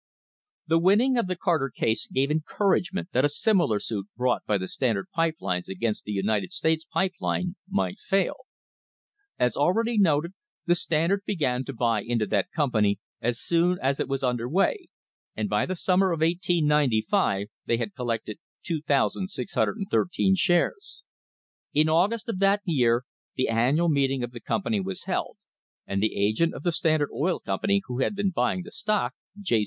[0.65, 4.67] The winning of the Carter case gave encouragement that a similar suit brought by the
[4.67, 8.47] Standard pipe lines against the United States Pipe Line might fail.
[9.37, 10.33] As already noted,
[10.65, 14.87] the Standard began to buy into that company as soon as it was under way,
[15.35, 21.03] and by the summer of 1895 they had collected 2,613 shares.
[21.75, 23.05] In August of that year
[23.35, 25.37] the annual meeting of the company was held,
[25.85, 29.59] and the agent of the Standard Oil Company who had been buying the stock, J.